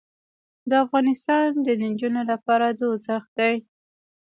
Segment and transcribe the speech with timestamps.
[0.71, 3.53] دافغانستان د نجونو لپاره دوزخ دې